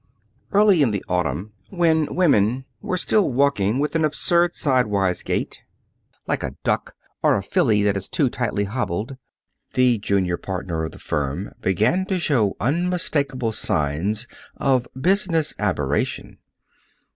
[0.51, 5.61] Early in the autumn, when women were still walking with an absurd sidewise gait,
[6.25, 9.15] like a duck, or a filly that is too tightly hobbled,
[9.75, 14.25] the junior partner of the firm began to show unmistakable signs
[14.57, 16.39] of business aberration.